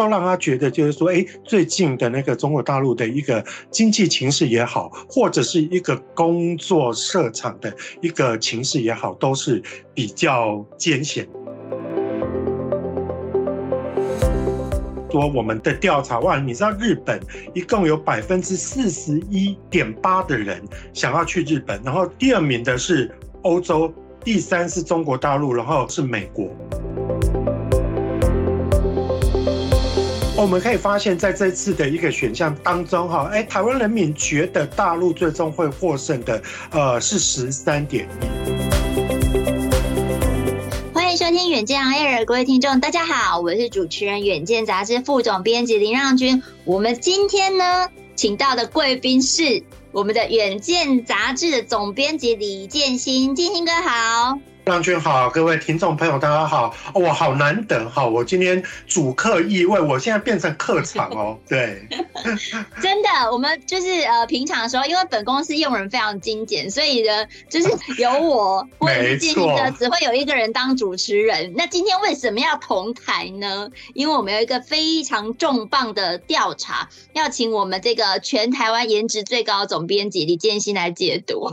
[0.00, 9.62] 都让他觉得就是说，哎，最近的那个中国大陆的一个经济情势也好，或者是一个工作设厂的一个情势也好，都是
[9.92, 11.28] 比较艰险。
[15.10, 17.20] 说我们的调查哇，你知道日本
[17.52, 20.62] 一共有百分之四十一点八的人
[20.94, 23.92] 想要去日本，然后第二名的是欧洲，
[24.24, 26.48] 第三是中国大陆，然后是美国。
[30.40, 38.50] 我们可以发现，在这次的一个选项当中，哈，哎，台湾人民觉得大陆最终会获胜的，呃，是十三点一。
[41.16, 46.42] 收听远见 Air，各位听众，大家好，我是主持人远见杂志副总编辑林让均。
[46.64, 54.38] 我们今天呢，请到的贵宾是我们的远见杂志的总编辑李建新，建新哥好。
[54.70, 56.72] 让均好，各位听众朋友，大家好！
[56.94, 58.06] 哇、哦，好难得哈！
[58.06, 61.36] 我今天主客意位，我现在变成客场哦。
[61.50, 61.88] 对，
[62.80, 67.68] 真的，我们就是呃，平常的时候，因为本公司用人非常精简，所以呢，就是
[68.00, 71.52] 由我或者是建兴哥，只会有一个人当主持人。
[71.58, 73.68] 那今天为什么要同台呢？
[73.94, 81.52] 因为我们有一个非常重磅的调查，要请我们这个全台湾颜值最高的总编辑李建新来解读。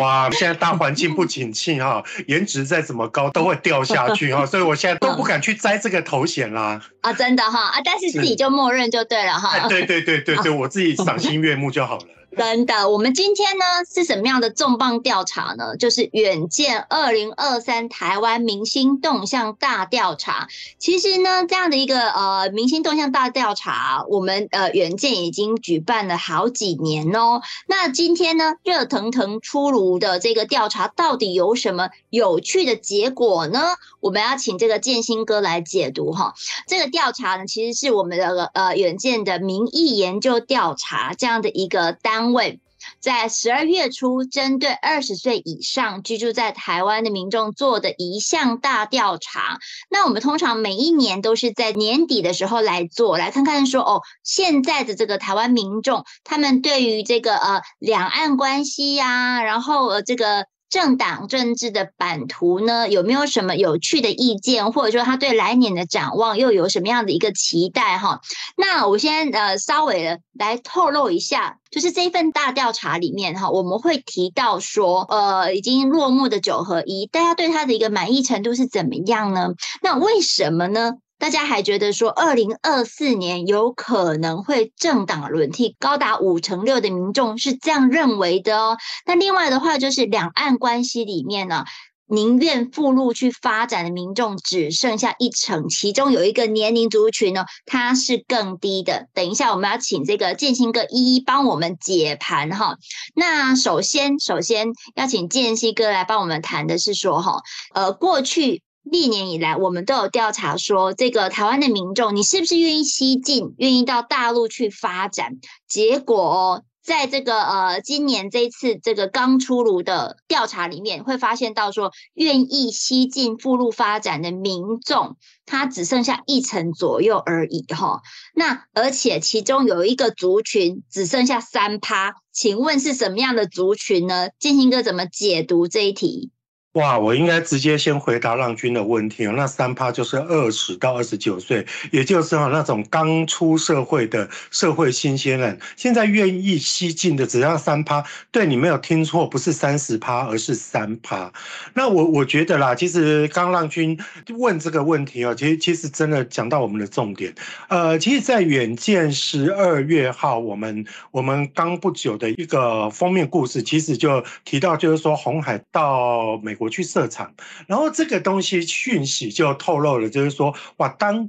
[0.00, 2.53] 哇，现在大环境不景气哈， 颜值。
[2.54, 6.80] 值再怎么高都会掉下去哈， 所以我现在都不敢去摘这个头衔啦。
[7.00, 9.68] 啊，真的哈啊，但是自己就默认就对了哈。
[9.68, 12.04] 对对对对对， 我自己赏心悦目就好了。
[12.36, 15.76] 真的，我们今天呢是什么样的重磅调查呢？
[15.76, 20.48] 就是远见二零二三台湾明星动向大调查。
[20.78, 27.40] 其实呢，这样的一个呃明星动向大调查，我们呃远见已经举办了好几年哦。
[27.68, 33.60] 那今天呢，热腾腾出炉的这个调查，到底有什么有趣的结果呢？
[34.00, 36.34] 我们要请这个建新哥来解读哈。
[36.66, 42.23] 这个调查呢，其实是我们的呃远见的民意研究调查这样的一个单。
[42.24, 42.58] 单位
[43.00, 49.58] 在十二月初，针对二十岁以上居住在台湾的民众做的一项大调查。
[49.90, 60.46] 那我们通常每一年都是在年底的时候来做，来看看说哦，现在的这个台湾民众，他们对于这个呃两岸关系呀、然后呃这个。
[60.74, 68.20] 政党政治的版图呢，有没有什么有趣的意见，或者说他对来年的展望又有什么样的一个期待哈？
[68.56, 79.50] 那我先呃稍微的来透露一下，就是这份大调查里面哈，我们会提到说，呃，已经落幕的九合一，大家对他的一个满意程度是怎么样呢？
[79.80, 80.94] 那为什么呢？
[81.16, 88.76] 大家还觉得说，二零二四年有可能会政党轮替，高达五成六的民众是这样认为的哦。
[89.06, 91.64] 那另外的话，就是两岸关系里面呢，
[92.06, 99.06] 宁愿赴陆去发展的民众只剩下一成，其中有一个年龄族群呢，它是更低的。
[99.14, 102.76] 等一下，我们要请这个建兴哥一一帮我们解盘哈。
[103.14, 107.40] 那首先，首先要请建兴哥来帮我们谈的是说哈，
[107.72, 108.62] 呃，过去。
[108.84, 115.38] 历年以来，我们都有调查说，这个台湾的民众，你是不是愿意西进，愿意到大陆去发展？
[115.66, 125.16] 结果哦，在这个呃今年这次这个刚出炉的调查里面，会发现到说，愿意西进赴陆发展的民众，
[125.46, 128.02] 他只剩下一成左右而已哈。
[128.34, 134.28] 那而且其中有一个族群只剩下三趴，请问是什么样的族群呢？
[134.38, 136.30] 建兴哥怎么解读这一题？
[136.74, 139.34] 哇，我应该直接先回答浪君的问题哦。
[139.36, 148.04] 那三趴就是二十到二十九岁，也就是哈那种刚出社会的社会新鲜人，现在愿意吸进的只要三趴。
[148.32, 151.32] 对，你没有听错，不是三十趴，而是三趴。
[151.74, 153.96] 那我我觉得啦，其实刚浪君
[154.36, 157.32] 问这个问题哦，其实其实真的讲到我们的重点。
[157.68, 166.63] 呃，其实，在远见十二月号，我们我们刚不久的一个封面故事，其实就提到，就是说红海到美国。
[166.64, 167.34] 我去设厂，
[167.68, 171.28] 然后这个东西讯息就透露了，就是说，哇，当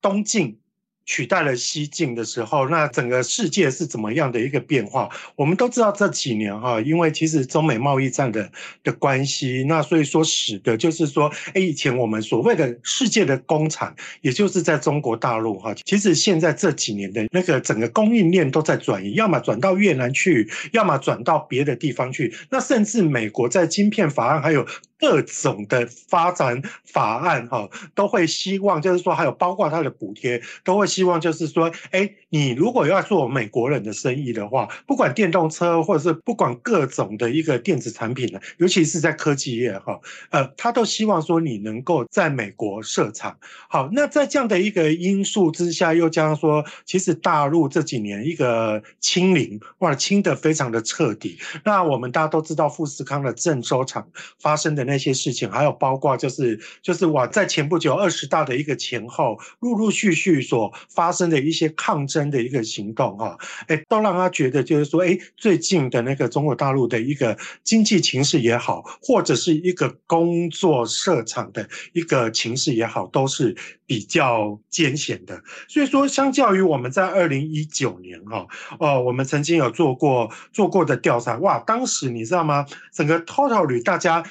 [0.00, 0.58] 东晋。
[1.06, 5.08] 取代了西进的时候，那整个世界是怎么样的一个变化？
[5.36, 8.50] 我们都知道这几年哈，因为其实中美贸易战的
[8.82, 22.34] 的关系，那所以说使得就是说，哎，以前我们所谓的世界的工厂，也就是在中国大陆哈，其实现在这几年的那个整个供应链都在转移，要么转到越南去，要么转到别的地方去。
[22.50, 24.66] 那甚至美国在晶片法案还有
[24.98, 30.86] 各种的发展法案哈，都会希望就是说，还有包括它的补贴，都会。
[30.96, 40.00] 希望就是说，哎，你如果要做美国人的生意的话，不管电动车或者是不管各种的一个电子产品呢，尤其是在科技业哈，
[40.30, 43.36] 呃，他都希望说你能够在美国设厂。
[43.68, 51.36] 好，那在这样的一个因素之下，又加上说，其实大陆这几年一个清零，哇，清得非常的彻底。
[51.64, 54.08] 那我们大家都知道富士康的郑州厂
[54.38, 63.36] 发生的那些事情，还有包括就是就是我，在前不久二十大的一个前后，陆陆续续所发生的一些抗争的一个行动哈，
[63.66, 73.54] 哎，都让他觉得就是说，哎，最近的那个中国大陆的一个经济情势也好，或者是一个工作设厂的一个情势也好，都是
[73.84, 75.42] 比较艰险的。
[75.68, 78.46] 所以说，相较于我们在二零一九年哈，
[78.78, 82.64] 哦，我们曾经有做过做过的调查，哇，当时你知道吗？
[82.92, 84.24] 整个 total 率大家。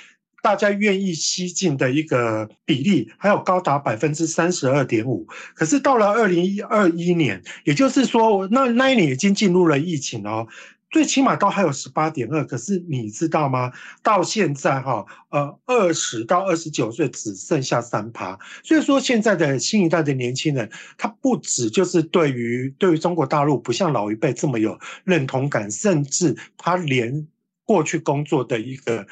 [0.46, 5.26] 大家愿意西进的一个比例还有高达百分之三十二点五，
[5.56, 10.46] 可是到了二零二一年，也就是说，那那一年已经进入了疫情哦，
[10.92, 13.72] 最起码都还有十八点二，可是你知道吗？
[14.04, 27.26] 到现在哈，呃，二十到二十九岁只剩下三趴，所以说现在的新一代的年轻人，他不止就是对于对于中国大陆不像老一辈这么有认同感，甚至他连
[27.66, 29.08] 过去工作的一个。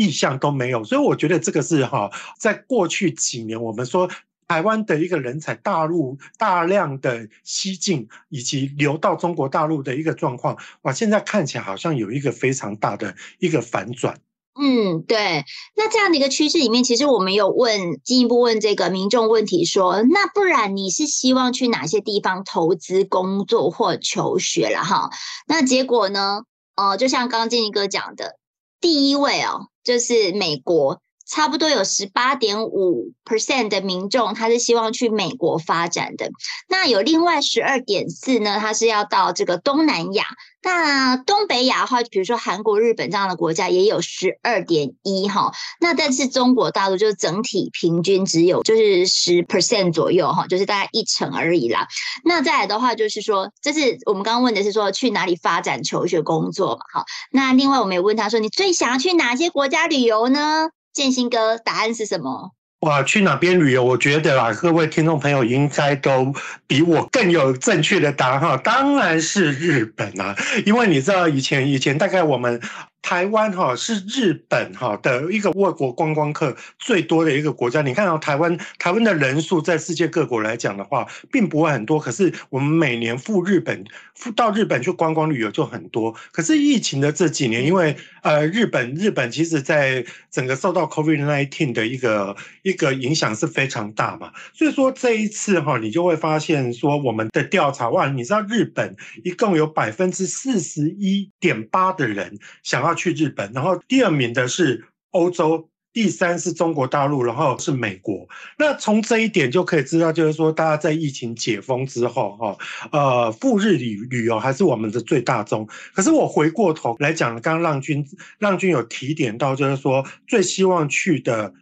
[0.00, 4.08] 意向都没有，所以我觉得这个是哈，在过去几年，我们说
[4.48, 14.18] 台湾的一个人才大陆大量的吸进以及流到中国大陆的一个状况，哇，现在看起来好像有一个非常大的一个反转。
[14.58, 15.44] 嗯，对。
[15.76, 25.10] 那这样的一个趋势里面，其实我们有问进一步问这个民众问题说，那不然你是希望去哪些地方投资、工作或求学了哈？
[25.46, 26.42] 那结果呢？
[26.76, 28.38] 哦、就像刚刚建一哥讲的，
[28.80, 29.69] 第一位哦。
[29.82, 36.30] 就是美国，差不多有十八点五 percent 的民众，他是希望去美国发展的。
[36.68, 40.24] 那有另外十二点四呢，他是要到这个东南亚。
[40.62, 45.52] 那东北亚的话，比如说韩国、日本这样的国家，也有十二点一哈。
[45.80, 51.88] 那但是中国大陆就是整体平均只有就是十 percent 左右哈，就是大概一成而已啦。
[52.24, 56.84] 那再来的话，就是说，这是我们刚刚问的是说去哪里发展、求学、工作嘛？
[56.92, 60.68] 好，那另外我们也问他说，你最想要去哪些国家旅游呢？
[60.92, 62.50] 建兴哥，答案是什么？
[62.80, 63.84] 哇，去哪边旅游？
[63.84, 66.34] 我觉得啊，各位听众朋友应该都
[66.66, 70.34] 比我更有正确的答案哈，当然是日本啊，
[70.64, 72.60] 因为你知道以前以前大概我们。
[73.02, 77.80] 台湾哈是日本哈的一个外国观光客最多的一个国家。
[77.82, 81.98] 你看到台湾台湾的人数在世界各国来讲的话，并不会很多。
[81.98, 83.82] 可是我们每年赴日本
[84.14, 86.14] 赴到日本去观光旅游就很多。
[86.30, 94.30] 可是疫情的这几年，因为呃日本日本其实在整个受到 COVID-19 的一个一个影响是非常大嘛。
[94.52, 98.94] 所以说这一次哈，你就会发现说我们的调查哇，你知道日本
[99.24, 102.89] 一共有百分之四十一点八的人想要。
[102.94, 108.28] 去日本，然后第二名的是欧洲，第三是中国大陆，然后是美国。
[108.58, 112.58] 那从这一点就可以知道，就是说大家在疫情解封之后，哈，
[112.92, 115.68] 呃，赴日旅旅游还是我们的最大宗。
[115.94, 118.06] 可是我回过头来讲，刚刚浪君
[118.38, 121.52] 浪君有提点到，就是说最希望去的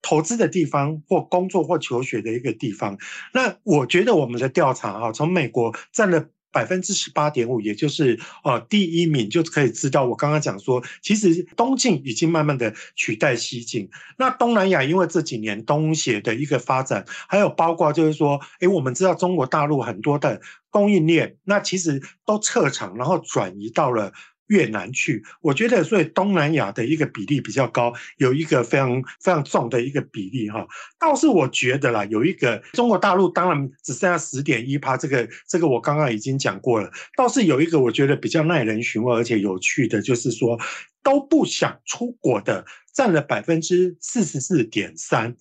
[0.00, 2.96] 投资的地方或工作或求学的一个地方。
[3.32, 6.26] 那我觉得我们的调查哈，从美国占了。
[6.54, 13.90] 百分之十八点五，也就是呃第一名，就可以知道我刚刚讲说，其实东进已经慢慢的取代西进。
[14.16, 20.40] 那东南亚因为这几年东协的一个发展，还有包括就是说，诶，我们知道中国大陆很多的
[20.70, 24.12] 供应链，那其实都撤场，然后转移到了。
[24.48, 30.66] 越南去，我觉得所以东南亚的一个比例比较高，有一个非常非常重的一个比例哈。
[30.98, 36.90] 倒是我觉得啦，有一个中国大陆当然只剩下十点一趴，这个这个我刚刚已经讲过了。
[37.16, 40.58] 倒是有一个我觉得比较耐人寻味而且有趣的，就是说
[41.02, 45.36] 都不想出国的占了百分之四十四点三。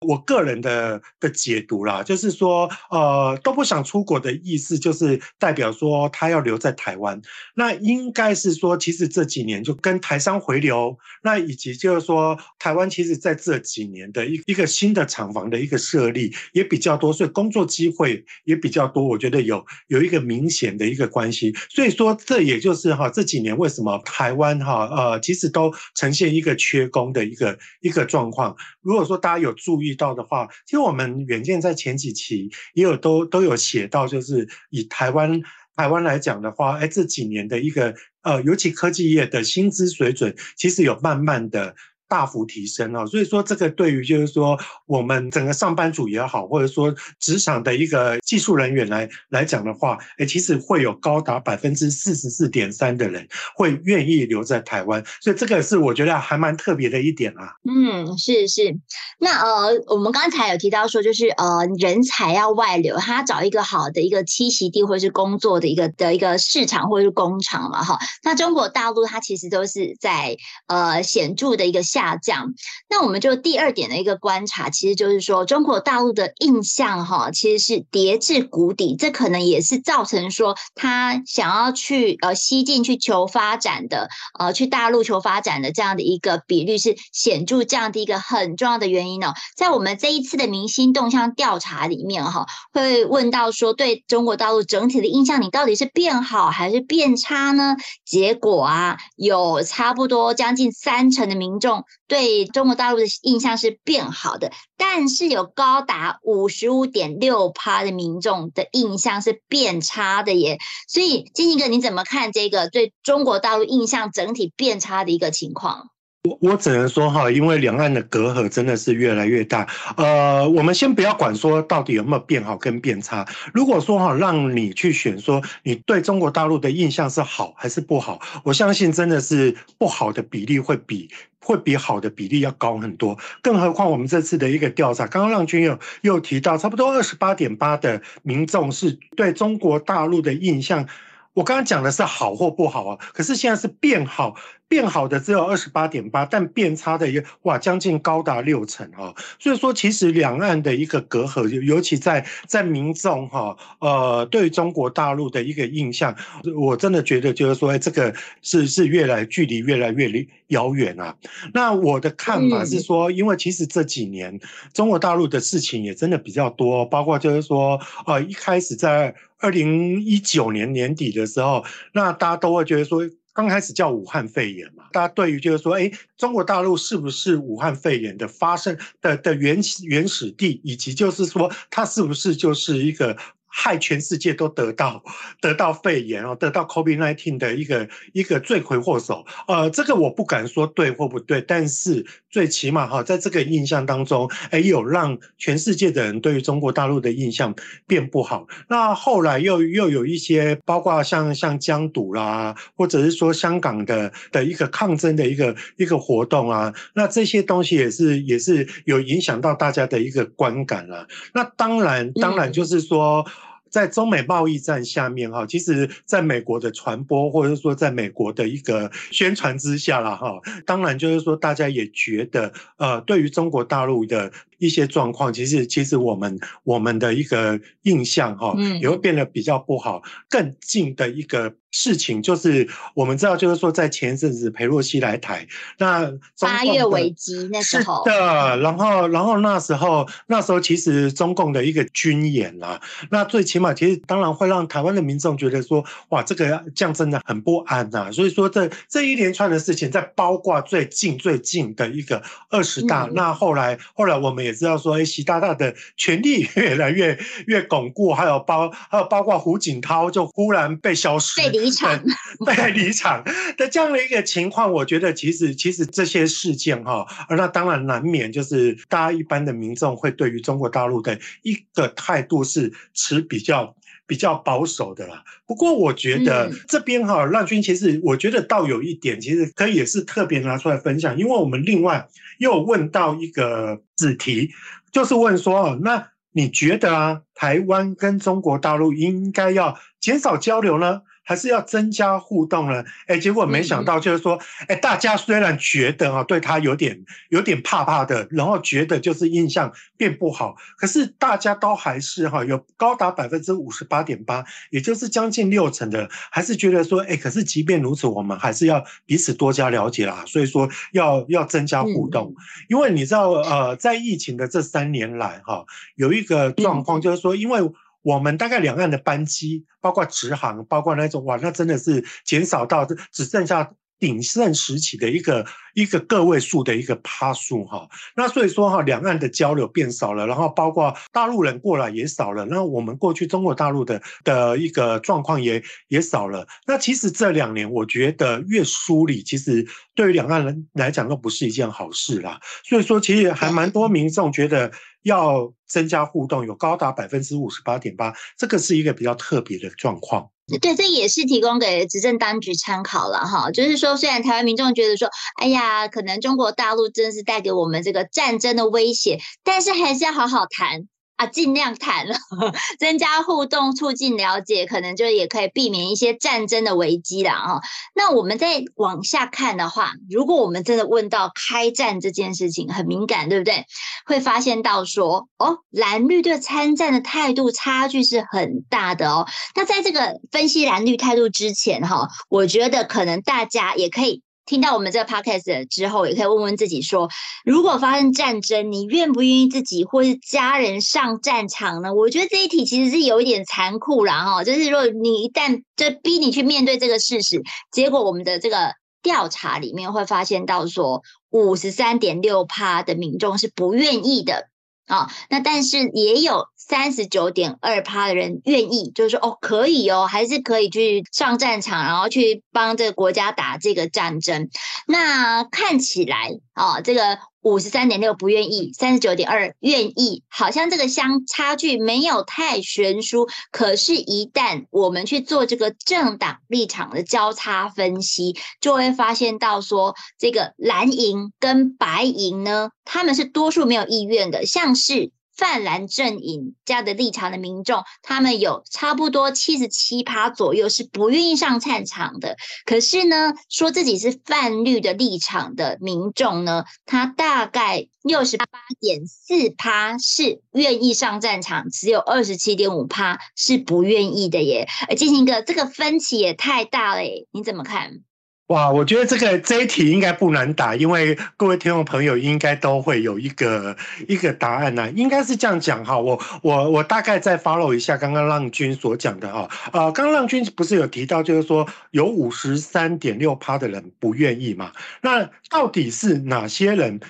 [0.00, 7.20] 我个人的的解读啦，就是说，呃，都不想出国的意思，就是代表说他要留在台湾。
[7.54, 19.02] 那应该是说，其实这几年就跟台商回流，那以及就是说，台湾其实在这几年的一一个新的厂房的一个设立也比较多，所以工作机会也比较多。
[19.02, 21.54] 我觉得有有一个明显的一个关系。
[21.70, 28.54] 所以说，这也就是哈这几年为什么台湾哈呃其实都呈现一个缺工的一个一个状况。
[28.86, 29.96] 如果说大家有注意。
[29.96, 35.40] 到的话，其实我们远见在前几期也有都都有写到，就是以台湾
[35.74, 41.74] 台湾来讲的话，哎，这几年的一个呃，尤其科技业的薪资水准，其实有慢慢的
[42.08, 57.54] 大幅提升哦，所以说这个对于就是说我们整个上班族也好，或者说职场的一个技术人员来来讲的话，哎，其实会有高达百分之四十四点三的人会愿意留在台湾，所以这个是我觉得还蛮特别的一点啊。
[57.68, 58.78] 嗯，是是。
[59.18, 67.98] 那呃，我们刚才有提到说，就是呃，人才要外流，他找一个好的一个栖息地或者是工作的一个的一个市场或者是工厂嘛，哈。
[68.22, 70.36] 那中国大陆它其实都是在
[70.68, 71.82] 呃显著的一个。
[71.96, 72.52] 下降，
[72.90, 89.32] 那我们就第二点的一个观察，其实就是说，中国大陆的印象哈，其实是跌至谷底，这可能也是造成说他想要去呃西进去求发展的，呃去大陆求发展的这样的一个比率是显著降低一个很重要的原因哦。
[89.56, 97.74] 在我们这一次的明星动向调查里面哈，会问到说，对中国大陆整体的印象，你到底是变好还是变差呢？
[98.04, 101.85] 结果啊，有差不多将近三成的民众。
[102.08, 110.58] 对中国大陆的印象是变好的，但是有高达五十五点六趴的民众的印象是变差的耶。
[110.88, 115.90] 所以，金一哥，你怎么看这个对中国大陆印象整体变差的一个情况？
[116.26, 119.66] 我我只能说哈，因为两岸的隔阂真的是越来越大。
[119.96, 123.26] 呃，我们先不要管说到底有没有变好跟变差。
[123.54, 131.08] 如果说哈，让你去选说你对中国大陆的印象是好还是不好，我相信真的是不好的比例会比
[131.40, 133.16] 会比好的比例要高很多。
[133.42, 140.86] 更何况我们这次的一个调查，刚刚让君又又提到，差不多二十八点八的民众是对中国大陆的印象。
[141.34, 144.34] 我刚刚讲的是好或不好啊，可是现在是变好。
[144.68, 149.14] 变好的只有二十八点八，但变差的也哇，将近高达六成哈。
[149.38, 156.16] 所以说，其实两岸的一个隔阂，尤其在在民众哈，呃，对中国大陆的一个印象，
[156.56, 161.16] 我真的觉得就是说，这个是是越来距离越来越离遥远啊。
[161.54, 164.40] 那我的看法是说，因为其实这几年
[164.72, 173.08] 中国大陆的事情也真的比较多，包括就是说，呃，一开始在二零一九年年底的时候，那大家都会觉得说。
[173.36, 183.16] 刚开始叫武汉肺炎嘛，大家对于就是说，哎，中国大陆是不是武汉肺炎的发生的的原原始地，以及就是说，它是不是就是一个。
[183.58, 185.02] 害全世界都得到
[185.40, 189.24] 得到肺炎哦，得到 COVID-19 的一个一个罪魁祸首。
[189.48, 197.54] 呃，这个我不敢说对或不对，但是最起码哈，在这个印象当中，哎，有让全世界的人对于中国大陆的印象
[197.86, 198.46] 变不好。
[198.68, 211.08] 那后来又又有一些，包括像像江堵啦，或者是说香港的的一个抗争的一个一个活动啊，那这些东西也是也是有影响到大家的一个观感了。
[211.32, 213.26] 那当然当然就是说。
[213.26, 230.02] 嗯在中美贸易战下面，哈，其实在美国的传播，或者说在美国的一个宣传之下了，哈，当然就是说大家也觉得，呃，对于中国大陆的一些状况，其实其实我们我们的一个印象，哈，也会变得比较不好。
[230.28, 231.54] 更近的一个。
[231.72, 235.46] 事情就是我们知道，就是说在前一阵子裴洛西来台，
[235.76, 236.10] 那
[236.40, 248.10] 八月危机那时候是的，然后然后那时候那时候其实中共的一个军演啦，那最起码其实当然会让台湾的民众觉得说，哇，这个这样真的很不安呐。
[248.10, 261.40] 所以说这这一连串的事情，在包括最近最近的一个二十大，嗯、那后来后来我们也知道说，哎，习大大的权力 越来越越巩固，还有包还有包括胡锦涛就忽然被消失。
[261.40, 262.02] 被离场，
[262.46, 263.22] 被离场
[263.56, 273.74] 的这样的一个情况，我觉得其实其实这些事件哈，那当然难免就是大家一般的民众会对于中国大陆的一个态度是持比较
[274.06, 275.24] 比较保守的啦。
[275.46, 282.08] 不过我觉得这边哈，让均其实我觉得倒有一点，其实可以也是特别拿出来分享，因为我们另外
[282.38, 284.50] 又问到一个子题，
[284.92, 291.02] 就是问说，那你觉得啊，台湾跟中国大陆应该要减少交流呢？
[291.26, 292.84] 还是要增加互动呢？
[293.08, 310.22] 哎，结果没想到，就是说，哎，大家虽然觉得啊，对他有点有点怕怕的，然后觉得就是印象变不好，可是大家都还是哈，有高达百分之五十八点八，也就是将近六成的，还是觉得说，哎，可是即便如此，我们还是要彼此多加了解啦。
[310.26, 312.32] 所以说，要要增加互动，
[312.68, 315.64] 因为你知道，呃，在疫情的这三年来，哈，
[315.96, 317.68] 有一个状况，就是说，因为。
[318.06, 336.46] 我们大概两岸的班机，包括直航，包括那种哇，那真的是减少到只剩下鼎盛时期的一个一个个位数的一个趴数哈，那所以说哈，两岸的交流变少了，然后包括大陆人过来也少了，那我们过去中国大陆的的一个状况也也少了。
[336.66, 342.40] 那其实这两年，我觉得越疏离，其实对于两岸人来讲都不是一件好事啦。
[342.64, 344.70] 所以说，其实还蛮多民众觉得
[345.02, 350.30] 要增加互动，有高达百分之五十八点八，这个是一个比较特别的状况。
[350.60, 353.50] 对，这也是提供给执政当局参考了哈。
[353.50, 355.08] 就是说，虽然台湾民众觉得说，
[355.40, 360.86] 哎呀，可能中国大陆真是带给我们这个战争的威胁，但是还是要好好谈。
[361.16, 362.16] 啊，尽量谈了，
[362.78, 367.60] 增加互动，促进了解，可能就也可以避免一些战争的危机了哈。
[367.94, 373.64] 那我们再往下看的话，如果我们真的问到开战这件事情很敏感，对不对？
[374.04, 379.26] 会发现到说，哦，蓝绿对参战的态度差距是很大的哦。
[379.54, 384.22] 那在这个分析蓝绿态度之前哈，我觉得可能大家也可以。
[384.46, 387.08] 听到我们这个 podcast 之后，也可以问问自己说：
[387.44, 391.92] 如果发生战争，你愿不愿意自己或是家人上战场呢？
[391.92, 398.72] 我觉得这一题其实是有一点残酷啦，哈，就是说你一旦就逼你去面对这个事实，结果我们的这个
[399.02, 404.48] 调查里面会发现到说，五十三点六趴的民众是不愿意的。
[404.86, 414.48] 啊、那但是也有三十九点二趴的人愿意，就是说哦，可以哦，还是可以去上战场，然后去帮这个国家打这个战争。
[414.86, 417.18] 那看起来啊、哦，这个。
[417.46, 423.28] 五十三点六不愿意，三十九点二愿意，好像这个相差距没有太悬殊。
[423.52, 435.12] 可是，一旦我们去做这个政党立场的交叉分析，就会发现到说，这个蓝营跟白银呢，他们是多数没有意愿的，像是。
[435.36, 442.36] 泛蓝阵营这样的立场的民众，他们有差不多七十七趴左右是不愿意上战场的。
[442.64, 448.46] 可是呢，说自己是泛绿的立场的民众呢，他大概六十八
[448.80, 454.66] 点四趴是愿意上战场，只有二十七点五趴是不愿意的耶。
[454.88, 458.00] 而进行一个这个分歧也太大了耶，你怎么看？
[458.48, 463.76] 哇，我觉得这个这一题应该不难答，因为各位听众朋友应该都会有一个
[464.06, 464.88] 一个答案呢。
[464.92, 469.50] 应该是这样讲哈，我我我大概再 follow 一下刚刚浪君所讲的哈。
[469.72, 474.70] 呃，刚刚浪君不是有提到，就是说有五十三点六趴的人不愿意嘛？
[475.00, 477.00] 那到底是哪些人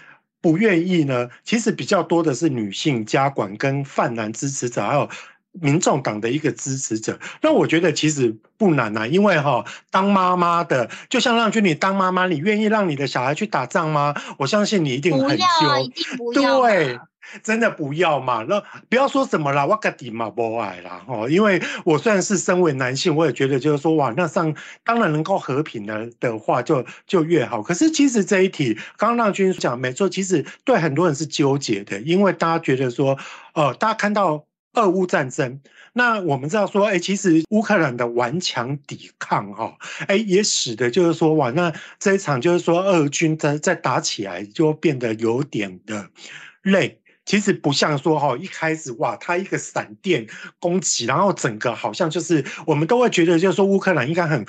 [0.40, 1.28] 不愿意呢？
[1.44, 5.10] 其实比较多的是女性家管跟泛男支持者，还有。
[5.60, 14.14] 民众党的一个支持者，那我觉得其实不难呐、啊，因为哈，当妈妈的，就像浪君，你当妈妈，你愿意让你的小孩去打仗吗？
[14.38, 15.44] 我相信你一定很羞，
[16.34, 16.98] 对，
[17.42, 18.44] 真的不要嘛。
[18.48, 27.62] 那不要说什么啦，我个底嘛不爱啦哦，因为我虽然是身为男性，我也觉得就是说哇，那上当然能够和平的的话就，就就越好。
[27.62, 33.18] 可是其实这一题，刚刚浪君讲没错，其实对很多人是纠结的，因为大家觉得说，
[33.54, 34.44] 呃，大家看到。
[34.76, 35.58] 俄乌战争，
[35.94, 39.74] 那我们知道说，哎，其实乌克兰的顽强抵抗，哈，
[40.06, 46.08] 哎，也使得就是说，哇，那这一场就是说，俄军在在打起来就变得有点的
[46.62, 47.00] 累。
[47.24, 50.26] 其实不像说，哈，一开始哇，他一个闪电
[50.60, 54.44] 攻击，然后整个好像就是我们都会觉得，就是说乌克兰应该很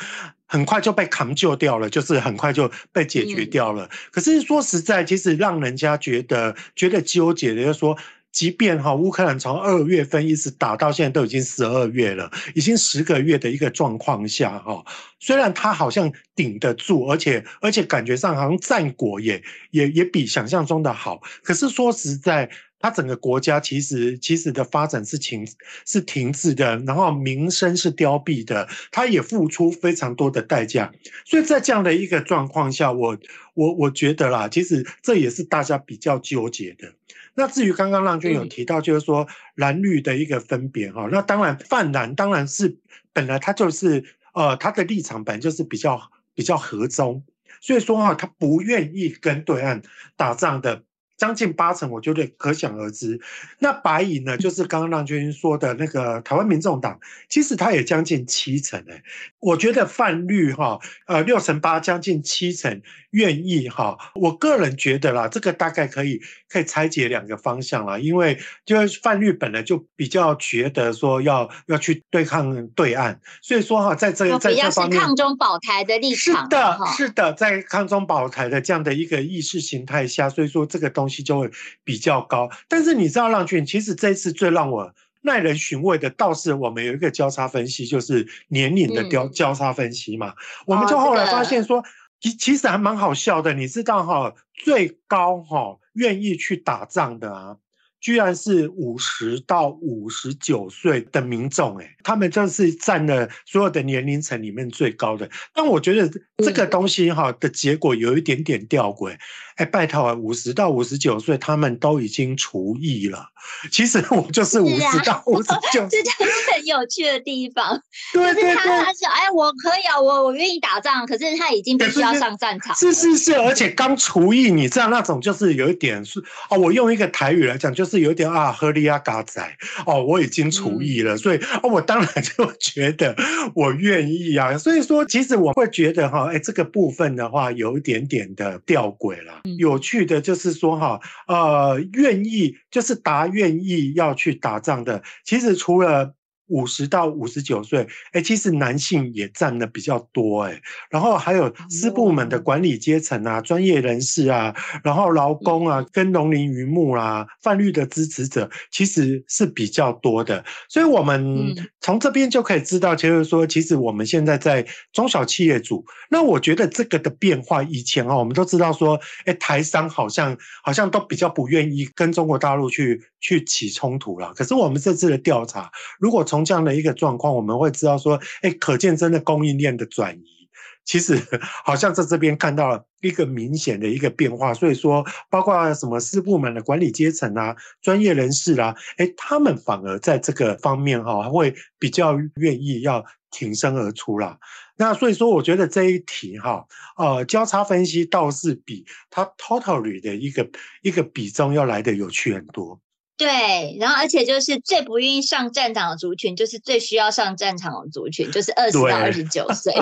[0.46, 3.90] 很快就被扛救掉了，就是很快就被解决掉了。
[4.12, 7.98] 可是说实在，其实让人家觉得觉得纠结的，就是说。
[8.38, 14.86] 即便哈乌克兰从二月份一直打到现在都已经十二月了，已经十个月的一个状况下哈，
[15.19, 22.47] 虽然他好像顶得住，而且而且感觉上好像战果也也也比想象中的好，可是说实在，
[22.80, 25.43] 他整个国家其实其实的发展是停
[25.88, 30.93] 是停滞的，然后民生是凋敝的，他也付出非常多的代价，
[31.26, 33.17] 所以在这样的一个状况下，我
[33.56, 36.93] 我我觉得啦，其实这也是大家比较纠结的。
[37.38, 42.80] 那至于刚刚浪君有提到，就是说蓝绿的一个分别哈，那当然泛蓝当然是
[43.13, 47.23] 本来他就是呃他的立场本来就是比较比较和中，
[47.62, 49.84] 所以说哈他不愿意跟对岸
[50.15, 50.84] 打仗的。
[51.18, 53.20] 将近八成，我觉得可想而知。
[53.58, 59.02] 那白银呢，就是刚刚浪君说的那个台湾民众党，其实它也将近七成诶。
[59.40, 63.98] 我觉得泛绿哈，呃六成八，将近七成愿意哈。
[64.14, 81.07] 我个人觉得啦，这个大概可以可以拆解两个方向啦，因为就是泛绿本来就比较觉得说要要去对抗对岸，所以说哈，在这在这方面，抗中保台的立场，是的，是的，在抗中保台的这样的一个意识形态下，所以说这个东西。
[81.08, 81.50] 东西就会
[81.86, 90.34] 比较高，但是你知道，浪俊，其实这一次最让我耐人寻味的，倒是我们有一个交叉分析，就是年龄的交交叉分析嘛。
[90.65, 91.82] 我们就后来发现说，
[92.20, 97.56] 其其实还蛮好笑的，你知道哈，最高哈愿意去打仗的啊。
[98.00, 105.30] 居然是五十到五十九岁的民众，哎，他们就是占了所有的年龄层里面最高的。
[105.54, 109.18] 但我觉得这个东西哈的结果有一点点吊诡。
[109.56, 113.28] 哎，拜托啊，五十到五十九岁，他们都已经除役了。
[113.72, 117.82] 其实我就是五十到五十九， 这就是很有趣的地方。
[118.14, 122.76] 对对对，他他说，哎，我可以啊，我我愿意打仗，可是他已经必须要上战场。
[122.76, 129.42] 是是是，而且刚厨艺，你知道那种就是有一点是哦，我用一个台语来讲，就是有一点啊，喝利亚嘎仔
[129.86, 133.16] 哦，我已经厨艺了，嗯、所以哦，我当然就觉得
[133.56, 134.58] 我愿意啊。
[134.58, 139.42] 所以说，其实我会觉得哈，哎，这个部分的话，有一点点的吊诡了。
[139.58, 146.14] 有趣的就是说哈，呃，愿意就是答愿意要去打仗的，其实除了。
[146.48, 160.44] 五十到五十九岁，哎，其实男性也占的比较多，哎，然后还有师部门的管理阶层啊、专业人士啊，然后劳工啊、跟农林渔牧啊、泛绿的支持者，其实是比较多的。
[160.70, 174.34] 所以，我们从这边就可以知道，就是说，其实我们现在在中小企业主，那我觉得这个的变化，以前啊，我们都知道说，哎，台商好像好像都比较不愿意跟中国大陆去去起冲突了。
[174.34, 180.47] 可是我们这次的调查，如果从从这样的一个状况，我们会知道说，哎，可见真的供应链的转移，
[180.86, 181.19] 其实
[181.65, 184.54] 好像在这边看到了一个明显的一个变化。
[184.54, 194.38] 所以说，包括什么四部门的管理阶层啊、专业人士啦、啊，哎，他们反而在这个方面哈，会比较愿意要挺身而出啦。
[194.78, 196.63] 那所以说，我觉得这一题哈，
[196.97, 200.47] 呃，交叉分析倒是比它 totally 的一个
[200.84, 202.80] 一个比重要来的有趣很多。
[203.18, 209.74] 对，然后而且就是最不愿意上战场的族群，就是最需要上战场的族群，就是二十到二十九岁。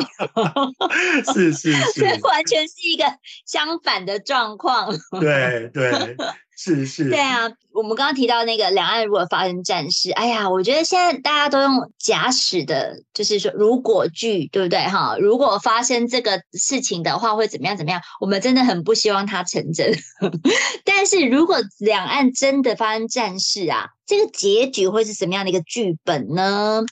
[1.34, 3.04] 是 是是，这完全是一个
[3.46, 4.98] 相反的状况。
[5.20, 6.16] 对 对。
[6.58, 15.18] 是是，对啊，我们刚刚提到那个两岸如果发生战事，哎呀，我觉得现在大家都用假使的，就是说如果句，对不对哈？
[15.20, 17.76] 如果发生这个事情的话，会怎么样？
[17.76, 18.02] 怎么样？
[18.22, 19.94] 我们真的很不希望它成真。
[20.86, 26.84] 但是如果两岸真的发生战事啊，这个结局会是什么样的一个剧本呢？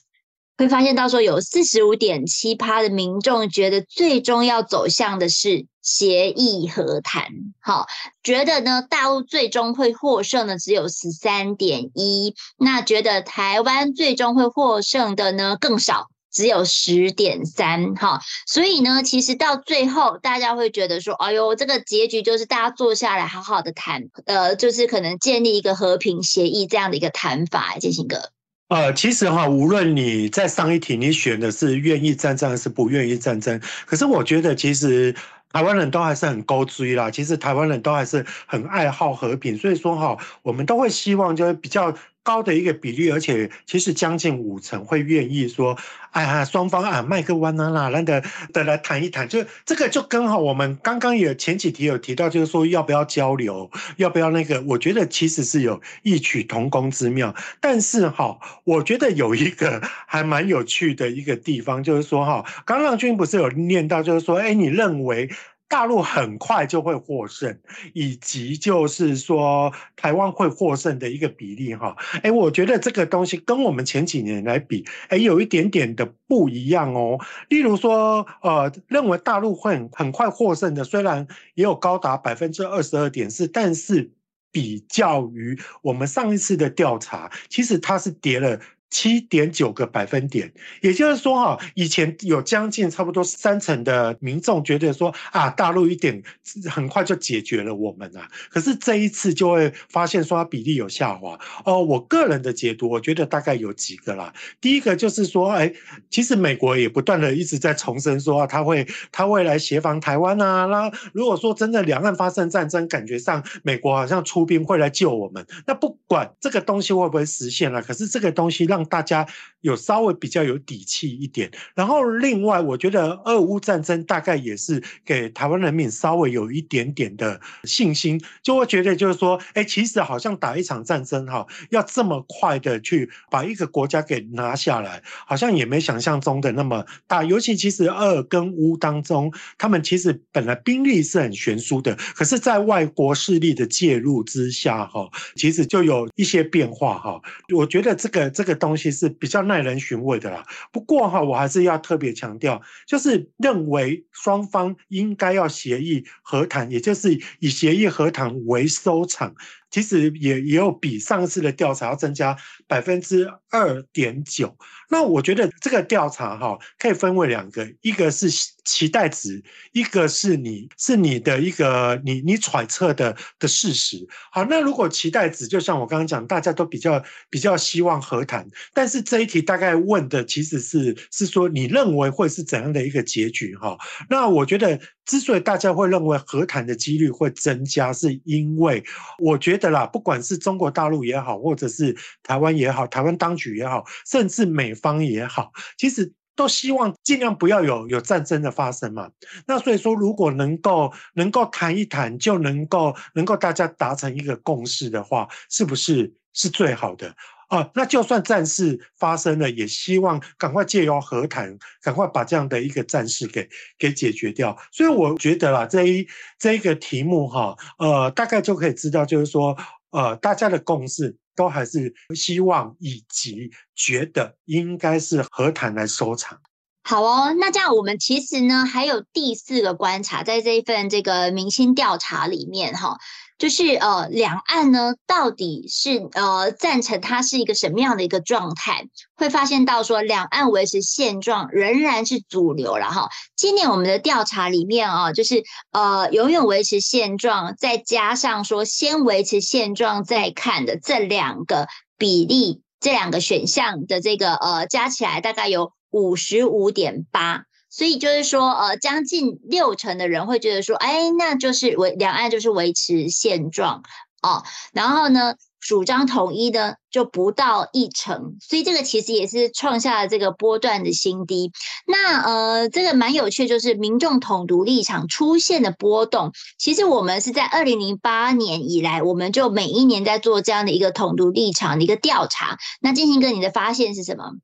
[0.56, 7.26] 会发现到说有四十五点七趴的民众觉得最终要走向的是协议和谈，
[7.60, 7.86] 好，
[8.22, 28.30] 觉得呢大陆最终会获胜的只有十三点一，那觉得台湾最终会获胜的呢更少，只有十点三，哈，所以呢其实到最后大家会觉得说，哎呦，这个结局就是大家坐下来好好的谈，呃，就是可能建立一个和平协议这样的一个谈法，建兴哥。
[28.68, 35.14] 呃，其实哈，无论你在上一题你选的是愿意战争还是不愿意战争，可是我觉得其实
[35.52, 37.10] 台湾人都还是很高追啦。
[37.10, 41.94] 其实台湾人都还是很爱好和平，所以说哈，我们都会希望就是比较。
[42.24, 45.78] 高的一个比例，而且其实将近五成会愿意说，
[46.10, 57.32] 哎呀，双方啊，麦克湾啊啦，来的的来谈一谈，就这个就刚好我们刚刚也前几题有提到，就是说要不要交流，要不要那个，我觉得其实是有异曲同工之妙。
[57.60, 65.30] 但是哈，我觉得有一个还蛮有趣的一个地方，就是说哈，刚让均不是有念到，就是说，哎，你认为？
[65.68, 67.58] 大陆很快就会获胜，
[67.94, 77.18] 以及就是说台湾会获胜的一个比例哈，哎，我觉得这个东西跟我们前几年来比，哎，有一点点的不一样哦。
[77.48, 84.12] 例如说，呃，认为大陆会很快获胜的，虽然也有高达百分之二十二点四，但是
[84.52, 88.60] 比较于我们上一次的调查，其实它是跌了。
[88.94, 96.22] 七点九个百分点，也就是说哈，以前有将近差不多三成的民众觉得说啊，大陆一点
[96.70, 101.82] 很快就解决了我们啊，可是这一次就会发现说它比例有下滑哦。
[101.82, 104.32] 我个人的解读，我觉得大概有几个啦。
[104.60, 105.72] 第一个就是说，哎，
[106.08, 110.66] 其实美国也不断的一直在重申说他会他会来协防台湾啊。
[110.66, 115.44] 那如果说真的两岸发生战争，感觉上美国好像出兵会来救我们。
[115.66, 119.26] 那不管这个东西会不会实现了，可是这个东西让大家
[119.60, 137.24] 有稍微比较有底气一点，然后另外我觉得俄乌战争大概也是给台湾人民稍微有一点点的信心，就会觉得就是说，哎，其实好像打一场战争哈，要这么快的去把一个国家给拿下来，好像也没想象中的那么大。
[137.24, 147.20] 尤其其实俄跟乌当中，他们其实本来兵力是很悬殊的，可是，在外国势力的介入之下哈，其实就有一些变化哈。
[147.54, 150.44] 我觉得这个这个东东西是比较耐人寻味的啦。
[150.72, 159.32] 不过哈，我还是要特别强调，就是认为双方应该要协议和谈，也就是以协议和谈为收场。
[159.74, 162.36] 其实也也有比上次的调查要增加
[162.68, 164.56] 百分之二点九。
[164.88, 168.30] 那我觉得这个调查哈，可以分为两个，一个是
[168.64, 174.06] 期待值，一个是你是你的一个你你揣测的的事实。
[174.30, 183.76] 好，那如果期待值，就像我刚刚讲，大家都比较比较希望和谈，但是这一题大概问的其实是是说你认为会是怎样的一个结局哈？
[184.08, 188.82] 那我觉得之所以大家会认为和谈的几率会增加，是因为
[189.18, 189.74] 我觉得。
[189.74, 199.10] 啦，不管是中国大陆也好，或者是台湾也好，台湾当局也好，甚至美方也好，其实都希望尽量不要有有战争的发生嘛。
[199.46, 207.12] 那所以说，如果能够能够谈一谈，就能够能够大家达成一个共识的话，是不是是最好的？
[207.54, 214.56] 啊，那就算战事发生了，也希望赶快借由和谈，赶快把这样的一个战事给给解决掉。
[214.72, 216.04] 所以我觉得啦，这一
[216.36, 219.56] 这一个题目哈，呃，大概就可以知道，就是说，
[219.90, 226.40] 呃，大家的共识都还是希望以及觉得应该是和谈来收场。
[226.82, 232.98] 好哦，那这样我们其实呢还有第四个观察，在这一份这个明星调查里面哈。
[233.36, 238.86] 就是呃，两岸呢到底是呃赞成它是一个什么样的一个状态？
[239.16, 243.10] 会发现到说，两岸维持现状仍然是主流了哈。
[243.36, 245.42] 今年我们的调查里面啊，就是
[245.72, 251.66] 呃永远维持现状，再加上说先维持现状再看的这两个
[251.98, 257.42] 比例，这两个选项的这个呃加起来大概有五十五点八。
[257.76, 263.82] 所以就是说，呃，将近六成的人会觉得说，哎，那就是维两岸就是维持现状
[264.22, 264.44] 哦。
[264.72, 271.50] 然后呢，主张统一的就不到一成，所以这个其实也是创下了这个波段的新低。
[271.84, 276.30] 那呃，这个蛮有趣，就是民众统独立场出现的波动。
[276.56, 282.56] 其实我们是在二零零八年以来，我们就每一年在做这样的一个统独立场的一个调查。
[282.80, 284.34] 那进行哥，你的发现是什么？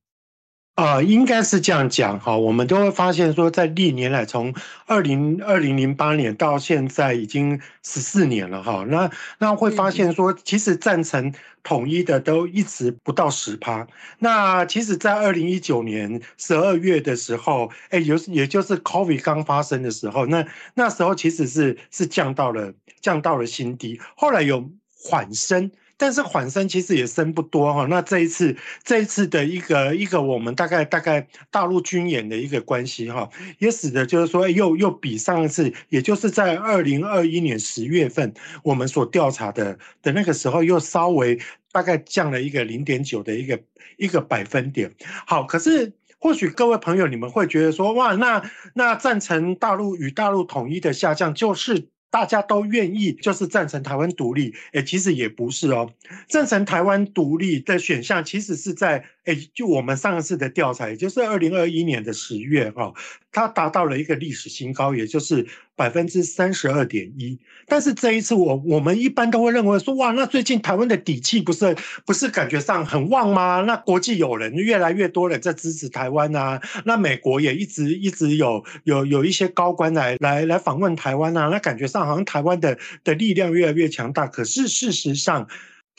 [0.80, 4.54] 呃，应该是这样讲哈，我们都会发现说，在历年来，从
[4.86, 13.86] 二零二零零八年到现在已经十四年了哈，那那会发现说，其实赞成统一的都一直不到十趴。
[14.20, 25.70] 那其实，在二零一九年十二月的时候，哎，有也就是 COVID 刚发生的时候，那那时候其实是是降到了降到了新低，后来有缓升。
[26.00, 38.32] 但是缓升其实也升不多哈，那这一次这一次的一个一个我们大概大概大陆军演的一个关系哈，也使得就是说又又比上一次，也就是在二零二一年十月份
[38.62, 41.38] 我们所调查的的那个时候又稍微
[41.70, 43.60] 大概降了一个零点九的一个
[43.98, 44.90] 一个百分点。
[45.26, 51.88] 好，可是或许各位朋友你们会觉得说哇，那那赞成大陆与大陆统一的下降就是。
[52.10, 55.92] 大家都愿意，就是赞成台湾独立，诶，其实也不是哦。
[56.28, 59.04] 赞成台湾独立的选项，其实是在。
[59.36, 62.92] 就我们上一次的调查，也就是二零二一年的十月哈，
[63.32, 67.38] 它达到了一个历史新高，也就是百分之三十二点一。
[67.66, 73.62] 但是这一次，我我们一般都会认为说，哇，那最近台湾的底气不是不是感觉上很旺吗？
[73.66, 84.26] 那国际友人越来越多人在支持台湾啊，那美国也一直一直有有有一些高官来来来访问台湾啊，那感觉上好像台湾的的力量越来越强大。
[84.26, 85.46] 可是事实上，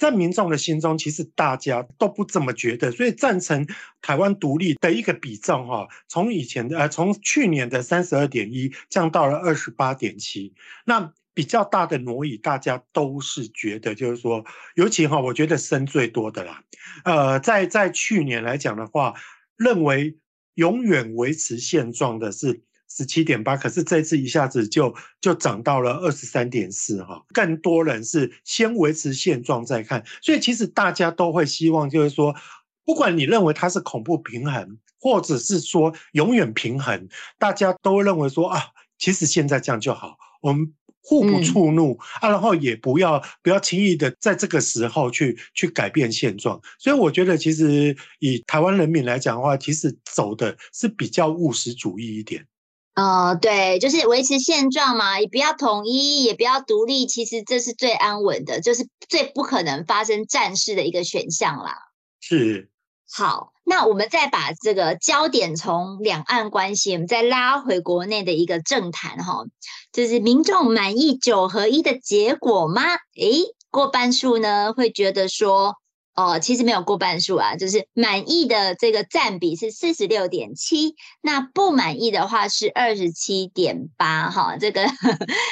[0.02, 3.68] 在民众的心中，其实大家都不这么觉得，所以赞成
[4.02, 10.56] 台湾独立的一个比重，哈，从以前的呃，从去年的三十二点一降到了二十八点七。
[10.86, 16.64] 那比较大的挪移，大家都是觉得，就是说，尤其哈，我觉得升最多的啦，
[17.04, 19.14] 呃，在在去年来讲的话，
[19.56, 20.18] 认为
[20.56, 22.64] 永远维持现状的是。
[22.98, 32.36] 十七点八，可是这次一下子就就涨到了二十三点四哈，更多人是先维持现状再看，所以其实大家都会希望，就是说，
[32.84, 37.08] 不管你认为它是恐怖平衡，或者是说永远平衡，
[37.40, 38.62] 大家都认为说啊，
[38.98, 52.46] 其实现在这样就好，我们互不触怒、嗯、啊，然后也不要不要轻易的在这个时候去去改变现状，所以我觉得其实以台湾人民来讲的话，其实走的是比较务实主义一点。
[52.94, 61.78] 呃，对，就是维持现状嘛，也不要统一，也不要独立，其实这是最安稳的，就是最不可能发生战事的一个选项啦。
[62.20, 62.70] 是。
[63.14, 69.44] 好，那我们再把这个焦点从两岸关系，我们再拉回国内的一个政坛哈，
[69.92, 72.84] 就是民众满意九合一的结果吗？
[73.16, 75.76] 诶，过半数呢会觉得说
[76.14, 84.86] 哦，其实没有过半数啊，就是满意的这个占比是四十六点七，那不满意的话是二十七点八，哈，这个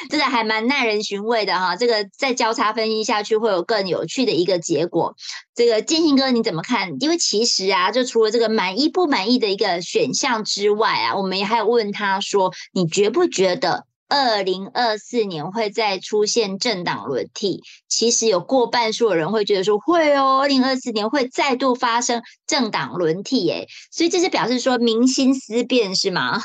[0.09, 5.15] 这个还蛮耐人寻味的哈，这个再交叉分析下去会有更有趣的一个结果。
[5.55, 6.97] 这个建兴哥你怎么看？
[6.99, 13.85] 因为其实啊，就除了这个满意不满意的一个选项之外啊，我们也还有问他说，你觉不觉得？
[14.09, 26.41] 二零二四年会再出现政党轮替，其实有过半数的人会觉得说会哦，二零二四年会再度发生政党轮替，耶，所以这是表示说民心思变是吗？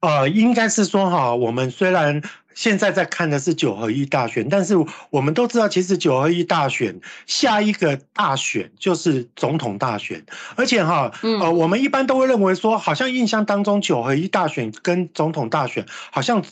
[0.00, 2.22] 呃，应该是说哈，我们虽然
[2.54, 4.74] 现在在看的是九合一大选，但是
[5.10, 10.24] 我们都知道，其实九合一大选下一个大选就是总统大选，
[10.56, 16.42] 而且哈，呃，我们一般都会认为说，好像印象当中九合一大选跟总统大选好像。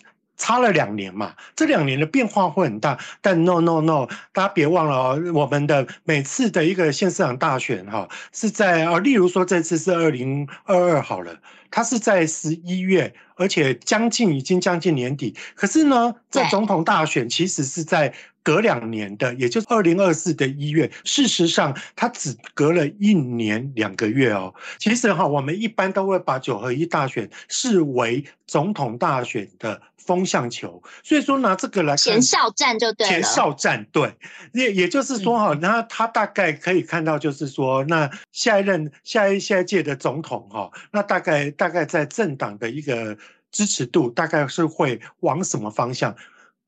[0.42, 11.38] 差了两年嘛，这两年的变化会很大，但 no no no，大家别忘了哦，我们的每次的一个县市长大选哈，是在啊，例如说这次是二零二二好了，
[11.70, 18.12] 它是在十一月，而且将近已经将近年底，可是呢，在总统大选其实是在。
[18.44, 24.52] 隔两年的，也就是二零二四的一月，事实上它只隔了一年两个月哦。
[24.81, 33.12] 其实哈，我们一般都会把九合一大选视为总统大选的风向球，所以说拿这个来看前哨战就对了。
[33.12, 34.15] 前哨战对，
[34.53, 43.17] 也也就是说哈，那他大概可以看到，就是说，那下一任下一下一届的总统哈，那大概大概在政党的一个
[43.51, 46.15] 支持度，大概是会往什么方向？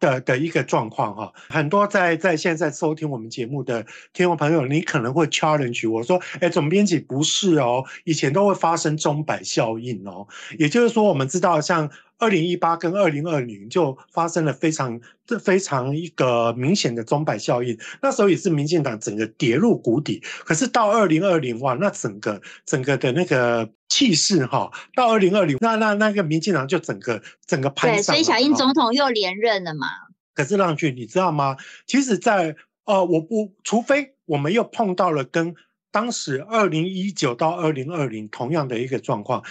[0.01, 10.27] 的的一个状况哈，很多在在现在收听我们节目的听众朋友，你可能会 challenge 我说，哎，总编辑不是哦，以前都会发生钟摆效应哦，
[10.59, 11.91] 也就是说，我们知道像。
[12.25, 20.23] 二零一八跟二零二零就发生了非常这非常一个明显的钟摆效应，那时候也是民进党整个跌入谷底。
[20.45, 27.97] 可是到二零二零哇，那整个整个的那个气势哈，到二零二零那那那个民进党就整个整个攀上。
[27.97, 29.87] 对，所以小英总统又连任了嘛。
[30.33, 31.59] 可是浪俊，你知道吗？
[31.87, 32.57] 其实在，在
[32.87, 35.55] 呃，我不除非我们又碰到了跟
[35.91, 39.45] 当时二零一九到二零二零同样的一个状况。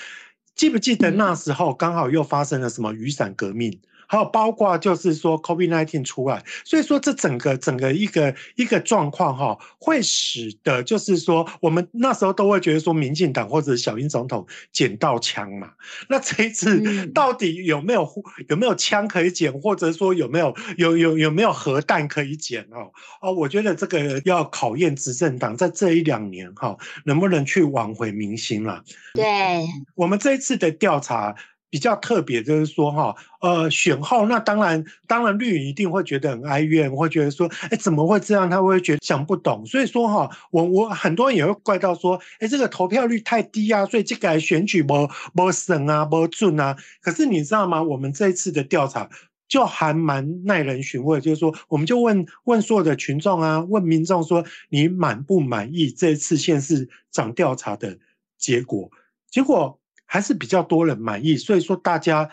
[0.56, 3.82] 记不记得那时候刚好又发生了什么雨伞革命？
[4.08, 15.72] 还有包括就是说 COVID-19 出来，所以说这整个整个一个一个状况哈，会使得就是说我们那时候都会觉得说民进党或者小英总统捡到枪嘛。
[16.10, 18.08] 那这一次到底有没有
[18.50, 22.92] 有没有枪可以捡，或者说有没有有有有没有核弹可以捡哦？
[23.22, 28.84] 哦，我觉得这个要考验执政党在这一两年哈，能不能去挽回民心了。
[29.14, 31.36] 对，我们这一次的调查。
[31.74, 38.48] 比较特别就是说哈，呃，选后那当然，当然绿营一定会觉得很哀怨，会觉得说，哎，怎么会这样？
[38.48, 39.66] 他会觉得想不懂。
[39.66, 46.78] 所以说哈，我我很多人也会怪到说，哎，这个投票率太低啊，所以这个选举不不省啊，不准啊。
[47.02, 47.82] 可是你知道吗？
[47.82, 49.10] 我们这一次的调查
[49.48, 57.98] 就还蛮耐人寻味，就是说，我们就问问所有的群众啊，问民众说，你满不满意这次县市长调查的
[58.38, 58.92] 结果？
[59.32, 59.80] 结果。
[60.06, 62.30] 还是比较多人满意，所以说大家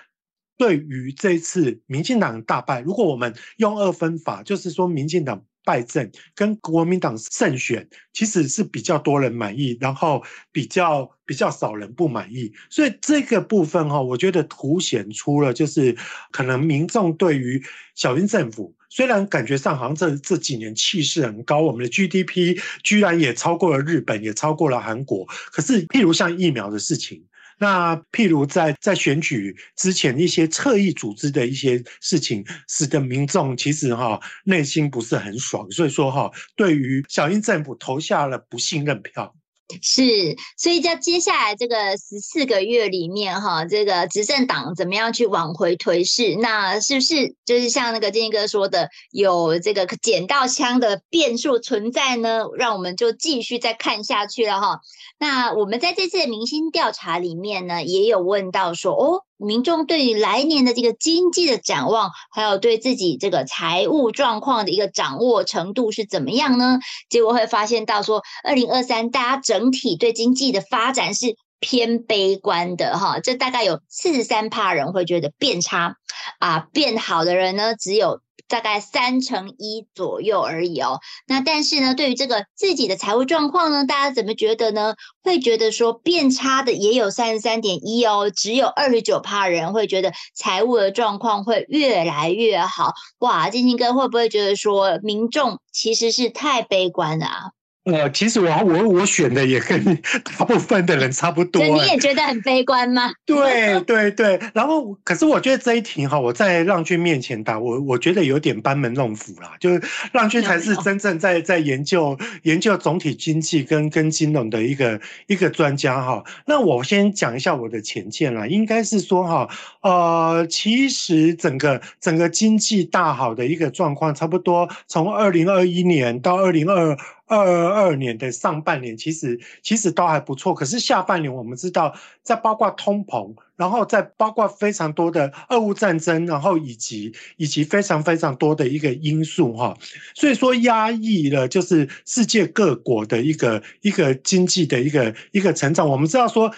[0.59, 15.96] 对于这次民进党大败，如果我们用二分法，就是说民进党败阵跟国民党胜选，其实是比较多人满意，然后比较比较少人不满意，所以这个部分哈，我觉得凸显出了就是
[16.30, 17.62] 可能民众对于
[17.94, 27.24] 小英政府，虽然感觉上好像这这几年气势很高，我们的 GDP 居然也超过了日本，也超过了韩国，可是譬如像疫苗的事情。
[27.61, 39.37] 那譬如在在选举之前一些侧翼组织的一些事情，使得民众其实哈内心不是很爽，所以说哈对于小英政府投下了不信任票。
[39.83, 46.37] 是，所以在接下来这个十四个月里面哈，这个执政党怎么样去挽回颓势？
[46.37, 52.44] 那是不是就是像那个建兴哥说的，有这个捡到枪的变数存在呢？
[52.56, 54.80] 让我们就继续再看下去了哈。
[55.18, 59.24] 那我们在这次的明星调查里面呢，也有问到说哦。
[59.44, 66.79] 民众对于来年的这个经济的展望，还有对自己这个财务状况的一个掌握程度是怎么样呢？
[67.09, 75.96] 结果会发现到说，二零二三大家整体对经济的发展是偏悲观的哈，这大概有四十三趴人会觉得变差
[76.38, 78.20] 啊，变好的人呢只有。
[78.51, 81.01] 大概三成一左右而已哦。
[81.27, 84.95] 那但是呢，对于这个自己的财务状况呢，大家怎么觉得呢？
[85.23, 92.92] 会觉得说变差的也有三十三点一哦，只有二十九趴人会觉得财务的状况会越来越好。
[93.21, 97.53] 哇，金金哥会不会觉得说民众其实是太悲观了啊？
[97.85, 99.83] 呃，其实我我我选的也跟
[100.38, 101.62] 大部分的人差不多。
[101.64, 103.10] 你也觉得很悲观吗？
[103.24, 109.54] 对对对，然后可是我觉得这一题哈，我在浪君面前答我，我觉得有点班门弄斧啦。
[109.58, 116.22] 就是浪君才是真正在在研究研究总体经济跟跟金融的一个一个专家哈。
[116.46, 119.48] 那我先讲一下我的浅见啦，应该是说哈，
[119.81, 126.94] 呃，其实整个整个经济大好的一个状况，差不多从二零二一年到二零二。
[127.31, 139.78] 二二二年的上半年其实其实都还不错，可是下半年我们知道，在包括通膨，然后在包括非常多的俄乌战争，然后以及以及非常非常多的一个因素哈，
[140.16, 145.88] 所以说压抑了就是世界各国的一个一个经济的一个一个成长。
[145.88, 146.52] 我们知道说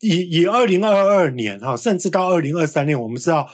[0.00, 3.48] 以以二零二二年哈，甚至到二零二三年，我们知道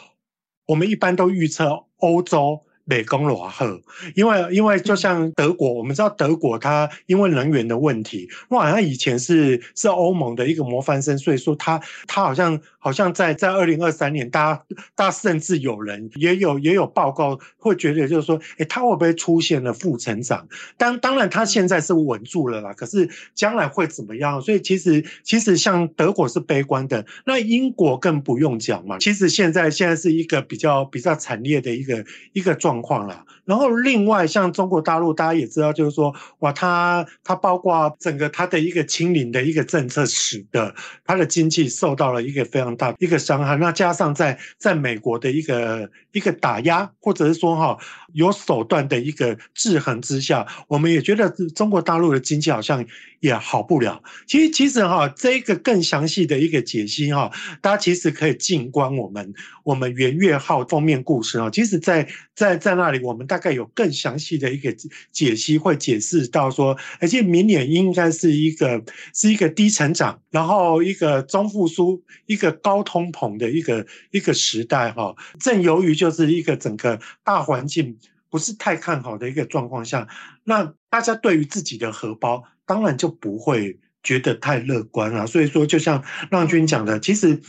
[0.67, 2.65] 我们一般都预测欧洲。
[2.85, 3.81] 美工罗赫，
[4.15, 14.63] 因为因为就像德国，我们知道德国它因为能源的问题，我好像以前是是欧盟的一个模范生，所以说它它好像好像在在二零二三年，大家
[14.95, 20.47] 大家甚至有人也有也有报告会觉得就是说，诶，它会不会出现了负成长？
[20.77, 24.43] 当当然它现在是稳住了啦，可是将来会怎么样？
[24.43, 28.99] 所以其实其实像德国是悲观的，那英国更不用讲嘛。
[28.99, 32.05] 其实现在现在是一个比较比较惨烈的一个
[32.35, 32.74] 一个状。
[32.75, 43.57] 状况了，然后另外像中国大陆，大家也知道，就是说，哇，它它包括整个它的一个清零的一个政策，使得它的经济受到了一个非常大一个伤害。
[43.57, 47.79] 那加上在在美国的一个一个打压，或者是说哈
[48.15, 52.85] 有手段的一个制衡之下，我们也觉得中国大陆的经济好像
[53.21, 54.03] 也好不了。
[54.27, 59.35] 其实其实哈这一个更详细的一个解析哈，大家其实可以静观我们
[59.65, 61.51] 我们元月号封面故事啊。
[61.51, 64.75] 其实在在在那里，我们大概有更详细的一个
[65.13, 75.15] 解析，会解释到说，而且明年应该是一个是一个低成长，然后一个中复苏，一个高通膨的一个一个时代哈。
[75.41, 77.97] 正由于就是一个整个大环境
[78.35, 80.09] 不是太看好的一个状况下，
[80.43, 85.25] 那大家对于自己的荷包当然就不会觉得太乐观了。
[85.25, 87.41] 所以说，就像浪君讲的，其实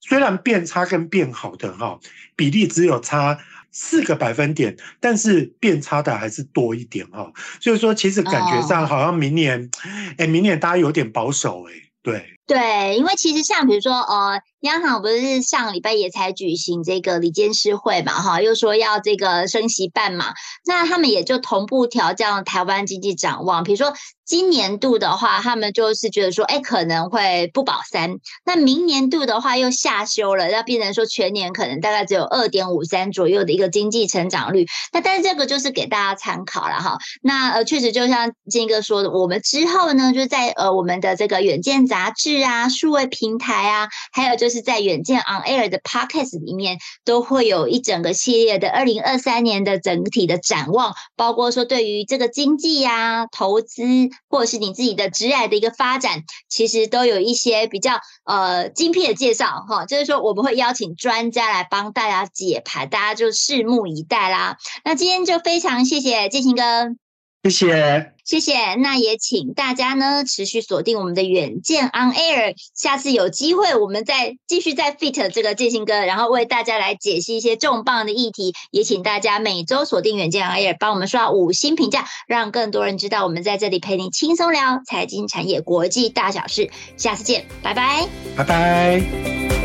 [0.00, 2.00] 虽然变差跟变好的哈
[2.36, 3.38] 比例只有差。
[3.76, 9.68] 四个百分点，但是变差的还是多一点哈，所以说其实感觉上好像明年，
[10.16, 14.40] 哎，明年大家有点保守哎，对对，因为其实像比如说呃。
[14.64, 20.32] 央行不是上礼拜也才举行这个理监事会嘛，哈，又说要这个升息半嘛，
[20.64, 23.62] 那他们也就同步调降台湾经济展望。
[23.62, 23.92] 比如说
[24.24, 28.16] 今年度的话，他们就是觉得说，哎，可能会不保三。
[28.46, 34.64] 那明年度的话又下修了，要变成说全年可能大概只有二点五三左右的一个经济成长率。
[34.94, 36.96] 那但是这个就是给大家参考了哈。
[37.20, 44.64] 那呃，确实就像金哥说的，我们之后呢，就在呃我们的这个远见杂志是啊、数位平台啊，还有就是。
[44.64, 53.82] 在远见 On Air 的 Podcast 里面，都会有一整个系列的二零二三年的整体的展望，包括说对于这个经济呀、啊、投资，
[54.30, 59.84] 或者是你自己的职业的一个发展，其实都有一些比较呃精辟的介绍哈。
[59.84, 64.56] 就是说我们会邀请专家来帮大家解盘，大家就拭目以待啦。
[64.82, 66.96] 那今天就非常谢谢建行哥。
[67.42, 68.74] 谢谢，谢谢。
[68.76, 78.54] 那也请大家呢持续锁定我们的远见 On Air，下次有机会我们再继续再 fit 这个健行哥，然后为大家来解析一些重磅的议题。
[78.70, 86.70] 也请大家每周锁定远见 On Air，帮我们刷五星评价，让更多人知道我们在这里陪你轻松聊财经产业国际大小事。
[86.96, 89.63] 下次见，拜拜，拜拜。